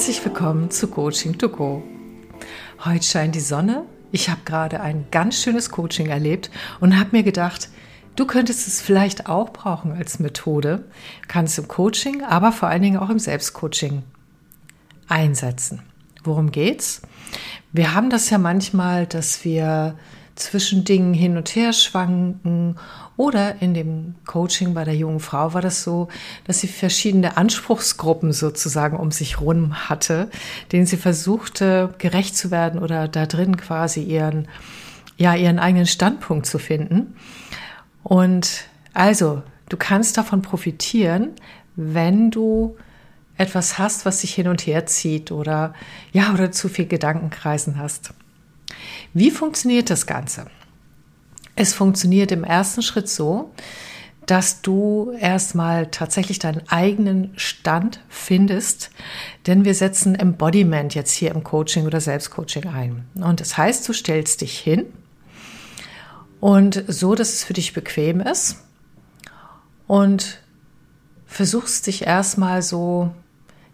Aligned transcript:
Herzlich 0.00 0.24
willkommen 0.24 0.70
zu 0.70 0.88
Coaching 0.88 1.36
to 1.36 1.50
Go. 1.50 1.82
Heute 2.86 3.04
scheint 3.04 3.34
die 3.34 3.40
Sonne. 3.40 3.84
Ich 4.12 4.30
habe 4.30 4.40
gerade 4.46 4.80
ein 4.80 5.04
ganz 5.10 5.42
schönes 5.42 5.68
Coaching 5.68 6.06
erlebt 6.06 6.50
und 6.80 6.98
habe 6.98 7.10
mir 7.12 7.22
gedacht, 7.22 7.68
du 8.16 8.24
könntest 8.24 8.66
es 8.66 8.80
vielleicht 8.80 9.26
auch 9.26 9.52
brauchen 9.52 9.92
als 9.92 10.18
Methode. 10.18 10.86
Kannst 11.28 11.58
im 11.58 11.68
Coaching, 11.68 12.22
aber 12.22 12.50
vor 12.50 12.70
allen 12.70 12.80
Dingen 12.80 12.96
auch 12.96 13.10
im 13.10 13.18
Selbstcoaching 13.18 14.02
einsetzen. 15.06 15.82
Worum 16.24 16.50
geht's? 16.50 17.02
Wir 17.70 17.92
haben 17.92 18.08
das 18.08 18.30
ja 18.30 18.38
manchmal, 18.38 19.06
dass 19.06 19.44
wir 19.44 19.98
zwischen 20.40 20.84
Dingen 20.84 21.14
hin 21.14 21.36
und 21.36 21.54
her 21.54 21.72
schwanken 21.72 22.76
oder 23.16 23.60
in 23.60 23.74
dem 23.74 24.14
Coaching 24.26 24.74
bei 24.74 24.84
der 24.84 24.96
jungen 24.96 25.20
Frau 25.20 25.52
war 25.52 25.60
das 25.60 25.82
so, 25.82 26.08
dass 26.44 26.60
sie 26.60 26.68
verschiedene 26.68 27.36
Anspruchsgruppen 27.36 28.32
sozusagen 28.32 28.96
um 28.96 29.10
sich 29.10 29.40
rum 29.40 29.88
hatte, 29.88 30.30
denen 30.72 30.86
sie 30.86 30.96
versuchte 30.96 31.94
gerecht 31.98 32.36
zu 32.36 32.50
werden 32.50 32.80
oder 32.80 33.08
da 33.08 33.26
drin 33.26 33.56
quasi 33.56 34.02
ihren 34.02 34.48
ja 35.16 35.34
ihren 35.34 35.58
eigenen 35.58 35.86
Standpunkt 35.86 36.46
zu 36.46 36.58
finden. 36.58 37.14
Und 38.02 38.64
also, 38.94 39.42
du 39.68 39.76
kannst 39.76 40.16
davon 40.16 40.40
profitieren, 40.40 41.32
wenn 41.76 42.30
du 42.30 42.76
etwas 43.36 43.78
hast, 43.78 44.04
was 44.04 44.20
sich 44.20 44.34
hin 44.34 44.48
und 44.48 44.66
her 44.66 44.86
zieht 44.86 45.32
oder 45.32 45.74
ja, 46.12 46.32
oder 46.32 46.52
zu 46.52 46.68
viel 46.68 46.86
Gedankenkreisen 46.86 47.78
hast. 47.78 48.14
Wie 49.12 49.30
funktioniert 49.30 49.90
das 49.90 50.06
Ganze? 50.06 50.46
Es 51.56 51.74
funktioniert 51.74 52.32
im 52.32 52.44
ersten 52.44 52.82
Schritt 52.82 53.08
so, 53.08 53.50
dass 54.26 54.62
du 54.62 55.12
erstmal 55.18 55.88
tatsächlich 55.90 56.38
deinen 56.38 56.68
eigenen 56.68 57.32
Stand 57.36 58.00
findest, 58.08 58.90
denn 59.46 59.64
wir 59.64 59.74
setzen 59.74 60.14
Embodiment 60.14 60.94
jetzt 60.94 61.12
hier 61.12 61.32
im 61.32 61.42
Coaching 61.42 61.84
oder 61.86 62.00
Selbstcoaching 62.00 62.68
ein. 62.68 63.08
Und 63.14 63.40
das 63.40 63.56
heißt, 63.56 63.88
du 63.88 63.92
stellst 63.92 64.40
dich 64.40 64.58
hin 64.58 64.86
und 66.38 66.84
so, 66.86 67.14
dass 67.14 67.32
es 67.32 67.44
für 67.44 67.54
dich 67.54 67.72
bequem 67.72 68.20
ist 68.20 68.58
und 69.86 70.40
versuchst 71.26 71.86
dich 71.88 72.06
erstmal 72.06 72.62
so, 72.62 73.10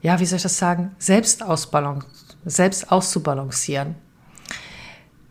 ja, 0.00 0.20
wie 0.20 0.26
soll 0.26 0.38
ich 0.38 0.42
das 0.42 0.58
sagen, 0.58 0.94
selbst, 0.98 1.44
selbst 2.44 2.92
auszubalancieren. 2.92 3.94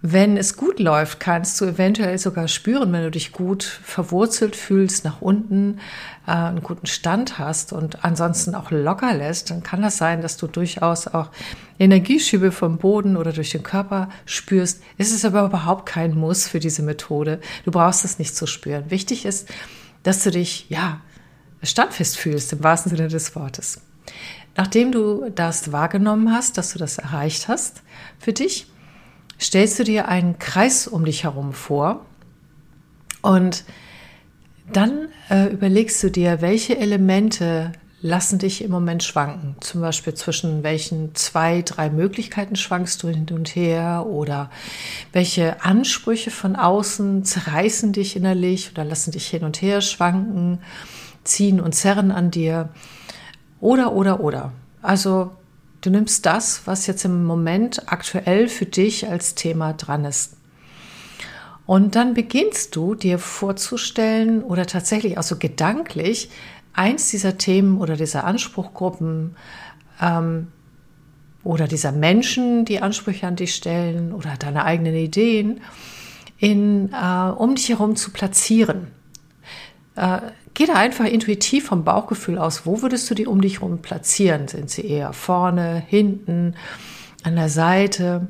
Wenn 0.08 0.38
es 0.38 0.56
gut 0.56 0.80
läuft, 0.80 1.20
kannst 1.20 1.60
du 1.60 1.66
eventuell 1.66 2.20
sogar 2.20 2.48
spüren, 2.48 2.94
wenn 2.94 3.02
du 3.02 3.10
dich 3.10 3.32
gut 3.32 3.64
verwurzelt 3.64 4.56
fühlst, 4.56 5.04
nach 5.04 5.20
unten 5.20 5.80
äh, 6.28 6.32
einen 6.32 6.62
guten 6.62 6.86
Stand 6.86 7.40
hast 7.40 7.74
und 7.74 8.06
ansonsten 8.06 8.54
auch 8.54 8.70
locker 8.70 9.16
lässt, 9.16 9.50
dann 9.50 9.64
kann 9.64 9.82
das 9.82 9.98
sein, 9.98 10.22
dass 10.22 10.38
du 10.38 10.46
durchaus 10.46 11.08
auch 11.08 11.32
Energieschübe 11.80 12.52
vom 12.52 12.78
Boden 12.78 13.18
oder 13.18 13.34
durch 13.34 13.50
den 13.50 13.64
Körper 13.64 14.10
spürst. 14.28 14.84
Es 15.00 15.12
ist 15.12 15.26
aber 15.26 15.44
überhaupt 15.44 15.88
kein 15.88 16.14
Muss 16.14 16.48
für 16.48 16.60
diese 16.60 16.84
Methode. 16.84 17.40
Du 17.64 17.72
brauchst 17.72 18.06
es 18.06 18.20
nicht 18.20 18.36
zu 18.36 18.46
spüren. 18.46 18.92
Wichtig 18.92 19.26
ist, 19.26 19.50
dass 20.04 20.24
du 20.24 20.30
dich, 20.30 20.70
ja, 20.70 21.02
standfest 21.64 22.18
fühlst, 22.18 22.54
im 22.54 22.64
wahrsten 22.64 22.96
Sinne 22.96 23.08
des 23.08 23.36
Wortes. 23.36 23.82
Nachdem 24.56 24.92
du 24.92 25.32
das 25.34 25.72
wahrgenommen 25.72 26.32
hast, 26.32 26.60
dass 26.60 26.74
du 26.74 26.78
das 26.78 27.00
erreicht 27.00 27.48
hast 27.48 27.82
für 28.20 28.34
dich, 28.34 28.68
stellst 29.40 29.80
du 29.80 29.84
dir 29.84 30.08
einen 30.08 30.40
Kreis 30.40 30.88
um 30.88 31.06
dich 31.06 31.24
herum 31.24 31.54
vor 31.54 32.06
und 33.22 33.64
dann 34.72 35.10
äh, 35.30 35.48
überlegst 35.48 36.02
du 36.04 36.10
dir, 36.10 36.42
welche 36.42 36.78
Elemente 36.78 37.72
lassen 38.02 38.38
dich 38.38 38.64
im 38.64 38.70
Moment 38.70 39.04
schwanken. 39.04 39.56
Zum 39.62 39.82
Beispiel 39.82 40.14
zwischen 40.14 40.64
welchen 40.64 41.16
zwei, 41.16 41.64
drei 41.64 41.90
Möglichkeiten 41.90 42.56
schwankst 42.56 43.02
du 43.02 43.10
hin 43.10 43.26
und 43.32 43.56
her 43.56 44.06
oder 44.08 44.52
welche 45.12 45.64
Ansprüche 45.64 46.30
von 46.30 46.56
außen 46.56 47.24
zerreißen 47.24 47.94
dich 47.94 48.16
innerlich 48.16 48.70
oder 48.72 48.84
lassen 48.84 49.12
dich 49.12 49.28
hin 49.28 49.44
und 49.44 49.62
her 49.62 49.82
schwanken, 49.82 50.60
ziehen 51.24 51.60
und 51.60 51.74
zerren 51.74 52.12
an 52.12 52.30
dir. 52.30 52.70
Oder, 53.60 53.94
oder, 53.94 54.20
oder. 54.20 54.52
Also 54.84 55.32
Du 55.86 55.92
nimmst 55.92 56.26
das, 56.26 56.66
was 56.66 56.88
jetzt 56.88 57.06
im 57.06 57.26
Moment 57.26 57.92
aktuell 57.92 58.48
für 58.48 58.66
dich 58.66 59.08
als 59.08 59.36
Thema 59.36 59.74
dran 59.74 60.04
ist. 60.04 60.36
Und 61.68 61.94
dann 61.94 62.16
beginnst 62.16 62.76
du 62.76 62.96
dir 62.96 63.20
vorzustellen 63.20 64.42
oder 64.42 64.66
tatsächlich 64.66 65.20
auch 65.20 65.24
so 65.24 65.38
gedanklich 65.38 66.32
eins 66.74 67.12
dieser 67.12 67.38
Themen 67.38 67.78
oder 67.80 67.98
dieser 67.98 68.24
Anspruchgruppen 68.24 69.36
ähm, 70.02 70.48
oder 71.44 71.68
dieser 71.68 71.92
Menschen, 71.92 72.66
die 72.66 72.82
Ansprüche 72.82 73.28
an 73.28 73.36
dich 73.36 73.54
stellen 73.54 74.12
oder 74.12 74.38
deine 74.40 74.66
eigenen 74.66 74.96
Ideen 74.96 75.62
in, 76.40 76.94
äh, 76.94 77.30
um 77.30 77.54
dich 77.54 77.70
herum 77.70 77.96
zu 77.96 78.10
platzieren. 78.10 78.88
Äh, 79.96 80.18
geh 80.56 80.66
da 80.66 80.74
einfach 80.74 81.06
intuitiv 81.06 81.68
vom 81.68 81.84
Bauchgefühl 81.84 82.40
aus. 82.40 82.66
Wo 82.66 82.82
würdest 82.82 83.10
du 83.10 83.14
die 83.14 83.28
um 83.28 83.42
dich 83.42 83.62
herum 83.62 83.80
platzieren? 83.80 84.48
Sind 84.48 84.72
sie 84.72 84.88
eher 84.88 85.14
vorne, 85.14 85.84
hinten, 85.86 86.56
an 87.24 87.36
der 87.36 87.50
Seite? 87.50 88.30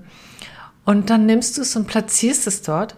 Und 0.84 1.09
dann 1.09 1.25
nimmst 1.25 1.58
du 1.58 1.62
es 1.62 1.75
und 1.75 1.88
platzierst 1.88 2.47
es 2.47 2.62
dort 2.62 2.96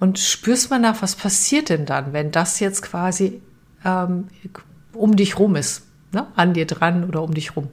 und 0.00 0.18
spürst 0.18 0.70
mal 0.70 0.78
nach, 0.78 1.02
was 1.02 1.16
passiert 1.16 1.68
denn 1.68 1.84
dann, 1.84 2.12
wenn 2.12 2.30
das 2.30 2.60
jetzt 2.60 2.82
quasi 2.82 3.42
ähm, 3.84 4.28
um 4.94 5.16
dich 5.16 5.38
rum 5.38 5.56
ist, 5.56 5.82
ne? 6.12 6.26
an 6.36 6.54
dir 6.54 6.66
dran 6.66 7.04
oder 7.04 7.22
um 7.22 7.34
dich 7.34 7.56
rum. 7.56 7.68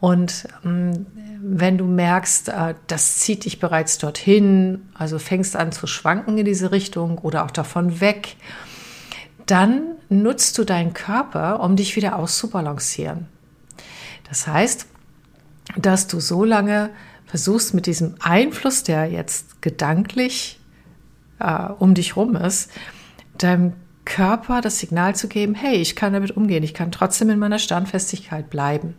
Und 0.00 0.48
ähm, 0.64 1.06
wenn 1.40 1.78
du 1.78 1.86
merkst, 1.86 2.50
äh, 2.50 2.74
das 2.86 3.18
zieht 3.18 3.44
dich 3.44 3.58
bereits 3.58 3.98
dorthin, 3.98 4.82
also 4.94 5.18
fängst 5.18 5.56
an 5.56 5.72
zu 5.72 5.86
schwanken 5.86 6.38
in 6.38 6.44
diese 6.44 6.72
Richtung 6.72 7.18
oder 7.18 7.44
auch 7.44 7.50
davon 7.50 8.00
weg, 8.00 8.36
dann 9.46 9.82
nutzt 10.08 10.58
du 10.58 10.64
deinen 10.64 10.94
Körper, 10.94 11.60
um 11.60 11.76
dich 11.76 11.96
wieder 11.96 12.16
auszubalancieren. 12.16 13.26
Das 14.28 14.46
heißt, 14.46 14.86
dass 15.76 16.06
du 16.06 16.20
so 16.20 16.44
lange 16.44 16.90
versuchst, 17.26 17.74
mit 17.74 17.86
diesem 17.86 18.14
Einfluss, 18.20 18.82
der 18.82 19.06
jetzt 19.06 19.62
gedanklich 19.62 20.60
äh, 21.40 21.68
um 21.78 21.94
dich 21.94 22.16
rum 22.16 22.36
ist, 22.36 22.70
deinem 23.38 23.72
Körper 24.04 24.60
das 24.60 24.78
Signal 24.78 25.16
zu 25.16 25.28
geben, 25.28 25.54
hey, 25.54 25.76
ich 25.76 25.96
kann 25.96 26.12
damit 26.12 26.32
umgehen, 26.32 26.62
ich 26.62 26.74
kann 26.74 26.92
trotzdem 26.92 27.30
in 27.30 27.38
meiner 27.38 27.58
Standfestigkeit 27.58 28.50
bleiben. 28.50 28.94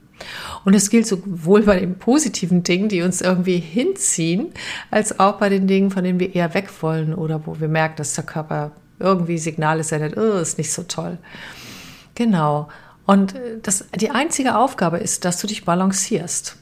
Und 0.64 0.74
es 0.74 0.90
gilt 0.90 1.06
sowohl 1.06 1.64
bei 1.64 1.80
den 1.80 2.00
positiven 2.00 2.64
Dingen, 2.64 2.90
die 2.90 3.02
uns 3.02 3.22
irgendwie 3.22 3.60
hinziehen, 3.60 4.52
als 4.90 5.20
auch 5.20 5.38
bei 5.38 5.50
den 5.50 5.68
Dingen, 5.68 5.92
von 5.92 6.04
denen 6.04 6.20
wir 6.20 6.34
eher 6.34 6.54
weg 6.54 6.70
wollen 6.82 7.14
oder 7.14 7.46
wo 7.46 7.60
wir 7.60 7.68
merken, 7.68 7.98
dass 7.98 8.14
der 8.14 8.24
Körper 8.24 8.72
irgendwie 9.00 9.38
Signale 9.38 9.84
sendet, 9.84 10.18
oh, 10.18 10.40
ist 10.40 10.58
nicht 10.58 10.72
so 10.72 10.84
toll. 10.84 11.18
Genau. 12.16 12.70
Und 13.06 13.36
äh, 13.36 13.60
das, 13.62 13.86
die 13.96 14.12
einzige 14.12 14.58
Aufgabe 14.58 14.98
ist, 14.98 15.26
dass 15.26 15.40
du 15.40 15.48
dich 15.48 15.66
balancierst. 15.66 16.58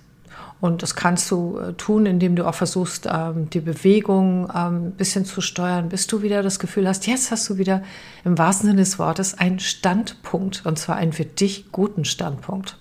Und 0.63 0.81
das 0.81 0.95
kannst 0.95 1.29
du 1.29 1.59
äh, 1.59 1.73
tun, 1.73 2.05
indem 2.05 2.38
du 2.38 2.47
auch 2.47 2.55
versuchst, 2.55 3.05
ähm, 3.11 3.49
die 3.49 3.59
Bewegung 3.59 4.49
ähm, 4.55 4.88
ein 4.88 4.91
bisschen 4.91 5.25
zu 5.25 5.41
steuern, 5.41 5.89
bis 5.89 6.07
du 6.07 6.22
wieder 6.22 6.41
das 6.41 6.57
Gefühl 6.57 6.88
hast, 6.88 7.05
jetzt 7.05 7.31
hast 7.31 7.49
du 7.49 7.57
wieder 7.57 7.83
im 8.23 8.38
wahrsten 8.38 8.67
Sinne 8.67 8.79
des 8.79 8.97
Wortes 8.97 9.38
einen 9.38 9.59
Standpunkt, 9.59 10.66
und 10.66 10.79
zwar 10.79 10.95
einen 10.95 11.11
für 11.11 11.25
dich 11.25 11.72
guten 11.73 12.05
Standpunkt. 12.05 12.77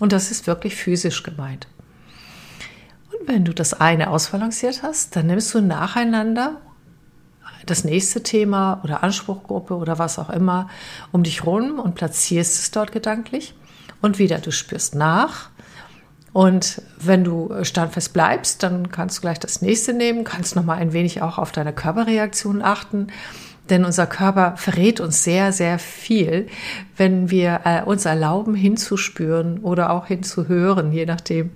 Und 0.00 0.12
das 0.12 0.30
ist 0.30 0.46
wirklich 0.46 0.76
physisch 0.76 1.22
gemeint. 1.22 1.66
Und 3.10 3.26
wenn 3.26 3.46
du 3.46 3.54
das 3.54 3.72
eine 3.72 4.10
ausbalanciert 4.10 4.82
hast, 4.82 5.16
dann 5.16 5.28
nimmst 5.28 5.54
du 5.54 5.62
nacheinander 5.62 6.60
das 7.66 7.84
nächste 7.84 8.22
Thema 8.22 8.80
oder 8.84 9.02
Anspruchgruppe 9.02 9.74
oder 9.74 9.98
was 9.98 10.18
auch 10.18 10.30
immer 10.30 10.68
um 11.12 11.22
dich 11.22 11.44
rum 11.44 11.78
und 11.78 11.94
platzierst 11.94 12.60
es 12.60 12.70
dort 12.70 12.92
gedanklich. 12.92 13.54
Und 14.02 14.18
wieder, 14.18 14.38
du 14.38 14.50
spürst 14.50 14.94
nach. 14.94 15.50
Und 16.32 16.82
wenn 16.98 17.22
du 17.22 17.52
standfest 17.62 18.12
bleibst, 18.12 18.62
dann 18.62 18.90
kannst 18.90 19.18
du 19.18 19.20
gleich 19.22 19.38
das 19.38 19.62
nächste 19.62 19.94
nehmen, 19.94 20.24
kannst 20.24 20.56
noch 20.56 20.64
mal 20.64 20.76
ein 20.76 20.92
wenig 20.92 21.22
auch 21.22 21.38
auf 21.38 21.52
deine 21.52 21.72
Körperreaktion 21.72 22.60
achten. 22.60 23.06
Denn 23.70 23.84
unser 23.84 24.06
Körper 24.06 24.56
verrät 24.56 25.00
uns 25.00 25.24
sehr, 25.24 25.52
sehr 25.52 25.78
viel, 25.78 26.48
wenn 26.96 27.30
wir 27.30 27.60
äh, 27.64 27.82
uns 27.82 28.04
erlauben, 28.04 28.54
hinzuspüren 28.54 29.60
oder 29.60 29.90
auch 29.90 30.06
hinzuhören, 30.06 30.92
je 30.92 31.06
nachdem, 31.06 31.50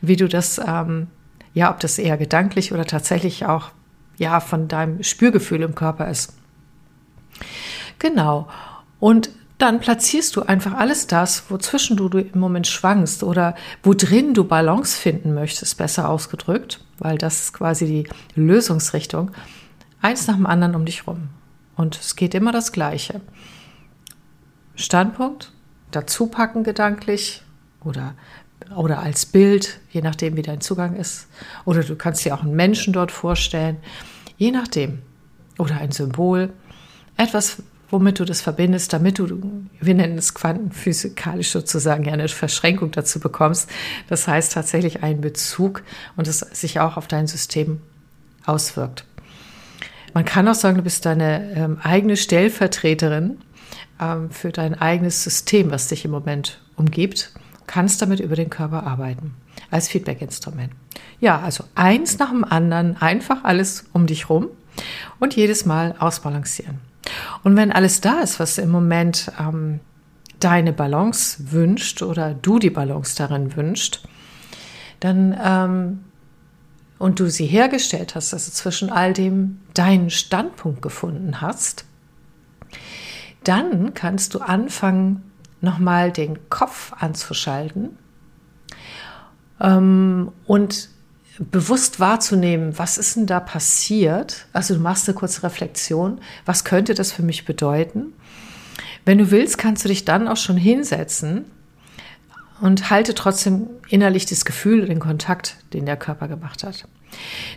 wie 0.00 0.16
du 0.16 0.28
das, 0.28 0.58
ähm, 0.66 1.08
ja, 1.52 1.70
ob 1.70 1.80
das 1.80 1.98
eher 1.98 2.16
gedanklich 2.16 2.72
oder 2.72 2.86
tatsächlich 2.86 3.44
auch 3.44 3.70
ja, 4.22 4.38
von 4.38 4.68
deinem 4.68 5.02
Spürgefühl 5.02 5.62
im 5.62 5.74
Körper 5.74 6.08
ist. 6.08 6.34
Genau. 7.98 8.48
Und 9.00 9.30
dann 9.58 9.80
platzierst 9.80 10.36
du 10.36 10.42
einfach 10.42 10.74
alles 10.74 11.08
das, 11.08 11.50
wozwischen 11.50 11.96
du, 11.96 12.08
du 12.08 12.18
im 12.18 12.38
Moment 12.38 12.68
schwankst 12.68 13.24
oder 13.24 13.56
wo 13.82 13.94
drin 13.94 14.32
du 14.32 14.44
Balance 14.44 14.96
finden 14.96 15.34
möchtest, 15.34 15.76
besser 15.76 16.08
ausgedrückt, 16.08 16.84
weil 16.98 17.18
das 17.18 17.40
ist 17.40 17.52
quasi 17.52 17.86
die 17.86 18.40
Lösungsrichtung, 18.40 19.32
eins 20.00 20.28
nach 20.28 20.36
dem 20.36 20.46
anderen 20.46 20.76
um 20.76 20.84
dich 20.84 21.06
rum. 21.06 21.28
Und 21.76 21.98
es 21.98 22.14
geht 22.14 22.34
immer 22.34 22.52
das 22.52 22.70
Gleiche. 22.70 23.20
Standpunkt, 24.76 25.52
dazu 25.90 26.26
packen 26.28 26.62
gedanklich 26.62 27.42
oder 27.84 28.14
oder 28.76 29.00
als 29.00 29.26
Bild, 29.26 29.80
je 29.90 30.02
nachdem, 30.02 30.36
wie 30.36 30.42
dein 30.42 30.60
Zugang 30.60 30.96
ist. 30.96 31.28
Oder 31.64 31.82
du 31.82 31.96
kannst 31.96 32.24
dir 32.24 32.34
auch 32.34 32.42
einen 32.42 32.54
Menschen 32.54 32.92
dort 32.92 33.12
vorstellen, 33.12 33.78
je 34.36 34.50
nachdem. 34.50 35.00
Oder 35.58 35.76
ein 35.76 35.92
Symbol. 35.92 36.50
Etwas, 37.16 37.62
womit 37.90 38.18
du 38.18 38.24
das 38.24 38.40
verbindest, 38.40 38.92
damit 38.92 39.18
du, 39.18 39.40
wir 39.80 39.94
nennen 39.94 40.18
es 40.18 40.34
quantenphysikalisch 40.34 41.50
sozusagen, 41.50 42.04
ja 42.04 42.12
eine 42.12 42.28
Verschränkung 42.28 42.90
dazu 42.90 43.20
bekommst. 43.20 43.70
Das 44.08 44.26
heißt 44.26 44.52
tatsächlich 44.52 45.02
einen 45.02 45.20
Bezug 45.20 45.82
und 46.16 46.26
es 46.26 46.40
sich 46.40 46.80
auch 46.80 46.96
auf 46.96 47.06
dein 47.06 47.26
System 47.26 47.80
auswirkt. 48.46 49.04
Man 50.14 50.24
kann 50.24 50.48
auch 50.48 50.54
sagen, 50.54 50.76
du 50.76 50.82
bist 50.82 51.06
deine 51.06 51.52
ähm, 51.54 51.78
eigene 51.82 52.16
Stellvertreterin 52.16 53.38
ähm, 54.00 54.30
für 54.30 54.50
dein 54.52 54.74
eigenes 54.74 55.22
System, 55.22 55.70
was 55.70 55.88
dich 55.88 56.04
im 56.04 56.10
Moment 56.10 56.60
umgibt 56.76 57.32
kannst 57.66 58.02
damit 58.02 58.20
über 58.20 58.36
den 58.36 58.50
Körper 58.50 58.86
arbeiten 58.86 59.34
als 59.72 59.88
Feedback-Instrument. 59.88 60.72
Ja, 61.20 61.40
also 61.40 61.64
eins 61.74 62.18
nach 62.18 62.30
dem 62.30 62.44
anderen, 62.44 62.96
einfach 63.00 63.44
alles 63.44 63.86
um 63.92 64.06
dich 64.06 64.28
rum 64.28 64.48
und 65.18 65.34
jedes 65.34 65.64
Mal 65.64 65.94
ausbalancieren. 65.98 66.78
Und 67.42 67.56
wenn 67.56 67.72
alles 67.72 68.00
da 68.00 68.20
ist, 68.20 68.38
was 68.38 68.58
im 68.58 68.70
Moment 68.70 69.32
ähm, 69.38 69.80
deine 70.40 70.72
Balance 70.72 71.52
wünscht 71.52 72.02
oder 72.02 72.34
du 72.34 72.58
die 72.58 72.70
Balance 72.70 73.16
darin 73.16 73.56
wünscht, 73.56 74.06
dann 75.00 75.36
ähm, 75.42 76.04
und 76.98 77.18
du 77.18 77.28
sie 77.28 77.46
hergestellt 77.46 78.14
hast, 78.14 78.32
also 78.32 78.52
zwischen 78.52 78.90
all 78.90 79.12
dem 79.12 79.60
deinen 79.74 80.10
Standpunkt 80.10 80.82
gefunden 80.82 81.40
hast, 81.40 81.84
dann 83.42 83.92
kannst 83.94 84.34
du 84.34 84.38
anfangen, 84.38 85.22
nochmal 85.60 86.12
den 86.12 86.48
Kopf 86.48 86.92
anzuschalten 86.98 87.98
ähm, 89.62 90.30
und 90.46 90.90
bewusst 91.38 91.98
wahrzunehmen, 91.98 92.78
was 92.78 92.98
ist 92.98 93.16
denn 93.16 93.26
da 93.26 93.40
passiert? 93.40 94.46
Also 94.52 94.74
du 94.74 94.80
machst 94.80 95.08
eine 95.08 95.16
kurze 95.16 95.42
Reflexion, 95.42 96.20
was 96.44 96.64
könnte 96.64 96.94
das 96.94 97.12
für 97.12 97.22
mich 97.22 97.46
bedeuten? 97.46 98.12
Wenn 99.04 99.18
du 99.18 99.30
willst, 99.30 99.58
kannst 99.58 99.84
du 99.84 99.88
dich 99.88 100.04
dann 100.04 100.28
auch 100.28 100.36
schon 100.36 100.56
hinsetzen 100.56 101.46
und 102.60 102.90
halte 102.90 103.14
trotzdem 103.14 103.68
innerlich 103.88 104.26
das 104.26 104.44
Gefühl, 104.44 104.86
den 104.86 105.00
Kontakt, 105.00 105.56
den 105.72 105.86
der 105.86 105.96
Körper 105.96 106.28
gemacht 106.28 106.62
hat. 106.62 106.86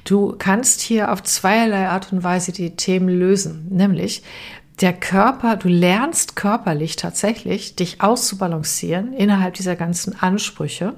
Du 0.03 0.35
kannst 0.37 0.81
hier 0.81 1.11
auf 1.11 1.23
zweierlei 1.23 1.87
Art 1.89 2.11
und 2.11 2.23
Weise 2.23 2.51
die 2.51 2.75
Themen 2.75 3.09
lösen, 3.09 3.67
nämlich 3.69 4.23
der 4.81 4.93
Körper, 4.93 5.55
du 5.55 5.69
lernst 5.69 6.35
körperlich 6.35 6.97
tatsächlich, 6.97 7.75
dich 7.75 8.01
auszubalancieren 8.01 9.13
innerhalb 9.13 9.53
dieser 9.53 9.75
ganzen 9.75 10.19
Ansprüche. 10.19 10.93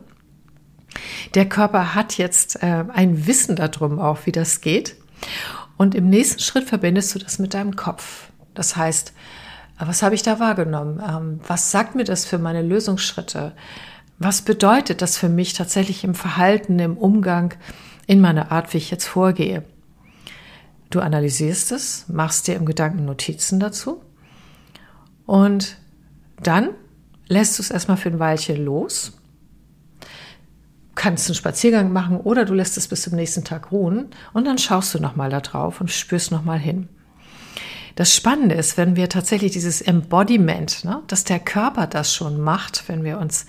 Der 1.34 1.48
Körper 1.48 1.96
hat 1.96 2.18
jetzt 2.18 2.62
äh, 2.64 2.86
ein 2.94 3.28
Wissen 3.28 3.56
darum 3.56 4.00
auch, 4.00 4.20
wie 4.26 4.32
das 4.32 4.62
geht. 4.62 4.96
Und 5.78 5.96
im 5.96 6.10
nächsten 6.10 6.40
Schritt 6.42 6.68
verbindest 6.68 7.14
du 7.16 7.20
das 7.20 7.40
mit 7.40 7.54
deinem 7.54 7.76
Kopf. 7.76 8.30
Das 8.54 8.76
heißt, 8.76 9.14
was 9.80 10.02
habe 10.02 10.16
ich 10.16 10.24
da 10.24 10.40
wahrgenommen? 10.40 11.02
Ähm, 11.08 11.40
was 11.48 11.72
sagt 11.72 11.96
mir 11.96 12.04
das 12.04 12.26
für 12.26 12.40
meine 12.40 12.62
Lösungsschritte? 12.62 13.54
Was 14.20 14.42
bedeutet 14.42 15.02
das 15.02 15.18
für 15.18 15.30
mich 15.30 15.54
tatsächlich 15.54 16.04
im 16.04 16.16
Verhalten, 16.16 16.80
im 16.80 16.98
Umgang, 16.98 17.54
in 18.08 18.20
meiner 18.20 18.52
Art, 18.52 18.74
wie 18.74 18.78
ich 18.78 18.90
jetzt 18.90 19.06
vorgehe? 19.06 19.64
Du 20.90 21.02
analysierst 21.02 21.72
es, 21.72 22.06
machst 22.08 22.48
dir 22.48 22.56
im 22.56 22.66
Gedanken 22.66 23.06
Notizen 23.06 23.60
dazu 23.60 24.02
und 25.26 25.78
dann 26.42 26.70
lässt 27.28 27.60
du 27.60 27.64
es 27.64 27.72
erstmal 27.72 27.98
für 27.98 28.10
ein 28.10 28.20
Weilchen 28.20 28.64
los. 28.64 29.17
Kannst 30.98 31.30
einen 31.30 31.36
Spaziergang 31.36 31.94
machen 31.94 32.18
oder 32.18 32.44
du 32.44 32.54
lässt 32.54 32.78
es 32.78 32.88
bis 32.88 33.04
zum 33.04 33.16
nächsten 33.16 33.44
Tag 33.44 33.72
ruhen 33.72 34.08
und 34.34 34.46
dann 34.46 34.58
schaust 34.58 34.94
du 34.94 35.00
nochmal 35.00 35.30
da 35.30 35.40
drauf 35.40 35.80
und 35.80 35.92
spürst 35.92 36.32
nochmal 36.32 36.60
hin. 36.60 36.90
Das 37.96 38.14
Spannende 38.14 38.56
ist, 38.56 38.78
wenn 38.78 38.96
wir 38.96 39.08
tatsächlich 39.08 39.54
dieses 39.54 39.82
Embodiment, 39.82 40.84
ne, 40.84 41.02
dass 41.08 41.24
der 41.24 41.40
Körper 41.40 41.88
das 41.88 42.14
schon 42.14 42.40
macht, 42.42 42.84
wenn 42.88 43.04
wir 43.04 43.18
uns 43.18 43.46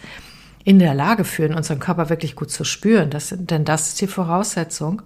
in 0.65 0.79
der 0.79 0.95
Lage 0.95 1.25
fühlen, 1.25 1.55
unseren 1.55 1.81
Körper 1.81 2.09
wirklich 2.09 2.37
gut 2.37 2.50
zu 2.50 2.65
spüren, 2.65 3.11
das, 3.11 3.35
denn 3.37 3.65
das 3.65 3.89
ist 3.89 4.01
die 4.01 4.06
Voraussetzung, 4.06 5.03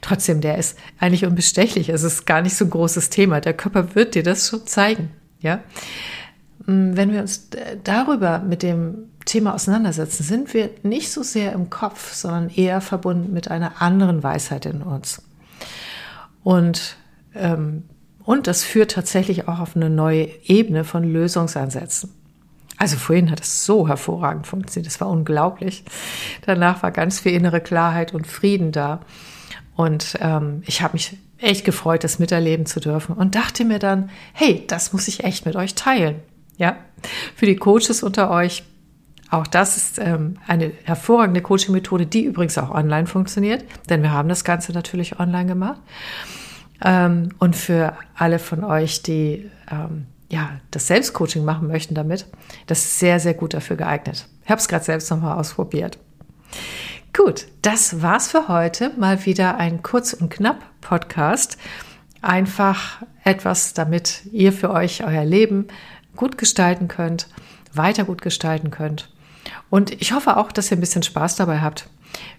Trotzdem, 0.00 0.40
der 0.40 0.58
ist 0.58 0.78
eigentlich 0.98 1.24
unbestechlich. 1.24 1.88
Es 1.88 2.02
ist 2.02 2.26
gar 2.26 2.42
nicht 2.42 2.56
so 2.56 2.64
ein 2.64 2.70
großes 2.70 3.10
Thema. 3.10 3.40
Der 3.40 3.54
Körper 3.54 3.94
wird 3.94 4.14
dir 4.14 4.22
das 4.22 4.48
schon 4.48 4.66
zeigen. 4.66 5.10
Ja. 5.40 5.60
Mm, 6.66 6.96
wenn 6.96 7.12
wir 7.12 7.20
uns 7.20 7.48
darüber 7.84 8.40
mit 8.40 8.62
dem 8.62 9.10
Thema 9.24 9.54
auseinandersetzen, 9.54 10.22
sind 10.22 10.54
wir 10.54 10.70
nicht 10.82 11.10
so 11.10 11.22
sehr 11.22 11.52
im 11.52 11.70
Kopf, 11.70 12.12
sondern 12.12 12.50
eher 12.50 12.80
verbunden 12.80 13.32
mit 13.32 13.50
einer 13.50 13.80
anderen 13.80 14.22
Weisheit 14.22 14.66
in 14.66 14.82
uns. 14.82 15.22
Und, 16.42 16.96
ähm, 17.34 17.84
und 18.24 18.46
das 18.46 18.64
führt 18.64 18.92
tatsächlich 18.92 19.48
auch 19.48 19.58
auf 19.58 19.76
eine 19.76 19.90
neue 19.90 20.28
Ebene 20.44 20.84
von 20.84 21.04
Lösungsansätzen. 21.04 22.12
Also 22.78 22.96
vorhin 22.96 23.30
hat 23.30 23.40
es 23.40 23.64
so 23.64 23.86
hervorragend 23.86 24.46
funktioniert, 24.46 24.92
das 24.92 25.00
war 25.00 25.08
unglaublich. 25.08 25.84
Danach 26.46 26.82
war 26.82 26.90
ganz 26.90 27.20
viel 27.20 27.32
innere 27.32 27.60
Klarheit 27.60 28.12
und 28.12 28.26
Frieden 28.26 28.72
da. 28.72 29.00
Und 29.76 30.18
ähm, 30.20 30.62
ich 30.66 30.82
habe 30.82 30.94
mich 30.94 31.16
echt 31.38 31.64
gefreut, 31.64 32.04
das 32.04 32.18
miterleben 32.18 32.66
zu 32.66 32.80
dürfen 32.80 33.14
und 33.14 33.34
dachte 33.34 33.64
mir 33.64 33.78
dann, 33.78 34.10
hey, 34.32 34.64
das 34.66 34.92
muss 34.92 35.08
ich 35.08 35.24
echt 35.24 35.46
mit 35.46 35.56
euch 35.56 35.74
teilen. 35.74 36.16
Ja, 36.56 36.76
für 37.34 37.46
die 37.46 37.56
Coaches 37.56 38.02
unter 38.02 38.30
euch, 38.30 38.64
auch 39.32 39.46
das 39.46 39.78
ist 39.78 39.98
ähm, 39.98 40.36
eine 40.46 40.72
hervorragende 40.84 41.40
Coaching-Methode, 41.40 42.04
die 42.04 42.24
übrigens 42.24 42.58
auch 42.58 42.70
online 42.70 43.06
funktioniert, 43.06 43.64
denn 43.88 44.02
wir 44.02 44.12
haben 44.12 44.28
das 44.28 44.44
Ganze 44.44 44.72
natürlich 44.72 45.18
online 45.18 45.46
gemacht. 45.46 45.80
Ähm, 46.84 47.30
und 47.38 47.56
für 47.56 47.96
alle 48.14 48.38
von 48.38 48.62
euch, 48.62 49.02
die 49.02 49.50
ähm, 49.70 50.06
ja 50.30 50.50
das 50.70 50.86
Selbstcoaching 50.88 51.46
machen 51.46 51.66
möchten 51.66 51.94
damit, 51.94 52.26
das 52.66 52.80
ist 52.80 52.98
sehr, 52.98 53.20
sehr 53.20 53.32
gut 53.32 53.54
dafür 53.54 53.76
geeignet. 53.76 54.28
Ich 54.44 54.50
habe 54.50 54.60
es 54.60 54.68
gerade 54.68 54.84
selbst 54.84 55.10
nochmal 55.10 55.38
ausprobiert. 55.38 55.98
Gut, 57.14 57.46
das 57.62 58.02
war's 58.02 58.28
für 58.28 58.48
heute. 58.48 58.90
Mal 58.98 59.24
wieder 59.24 59.56
ein 59.56 59.82
kurz 59.82 60.12
und 60.12 60.28
knapp 60.28 60.62
Podcast. 60.82 61.56
Einfach 62.20 63.02
etwas, 63.24 63.72
damit 63.72 64.26
ihr 64.30 64.52
für 64.52 64.70
euch 64.70 65.04
euer 65.04 65.24
Leben 65.24 65.68
gut 66.16 66.36
gestalten 66.36 66.88
könnt, 66.88 67.28
weiter 67.72 68.04
gut 68.04 68.20
gestalten 68.20 68.70
könnt. 68.70 69.08
Und 69.70 70.00
ich 70.00 70.12
hoffe 70.12 70.36
auch, 70.36 70.52
dass 70.52 70.70
ihr 70.70 70.76
ein 70.76 70.80
bisschen 70.80 71.02
Spaß 71.02 71.36
dabei 71.36 71.60
habt, 71.60 71.88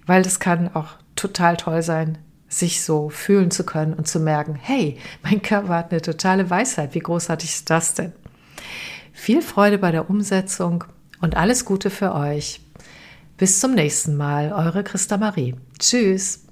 weil 0.05 0.23
das 0.23 0.39
kann 0.39 0.73
auch 0.73 0.95
total 1.15 1.57
toll 1.57 1.81
sein, 1.81 2.17
sich 2.47 2.83
so 2.83 3.09
fühlen 3.09 3.51
zu 3.51 3.65
können 3.65 3.93
und 3.93 4.07
zu 4.07 4.19
merken, 4.19 4.55
hey, 4.55 4.97
mein 5.23 5.41
Körper 5.41 5.75
hat 5.75 5.91
eine 5.91 6.01
totale 6.01 6.49
Weisheit. 6.49 6.93
Wie 6.93 6.99
großartig 6.99 7.49
ist 7.49 7.69
das 7.69 7.95
denn? 7.95 8.13
Viel 9.11 9.41
Freude 9.41 9.77
bei 9.77 9.91
der 9.91 10.09
Umsetzung 10.09 10.83
und 11.21 11.35
alles 11.37 11.65
Gute 11.65 11.89
für 11.89 12.13
euch. 12.13 12.61
Bis 13.37 13.59
zum 13.59 13.73
nächsten 13.73 14.15
Mal, 14.15 14.51
eure 14.53 14.83
Christa 14.83 15.17
Marie. 15.17 15.55
Tschüss. 15.79 16.42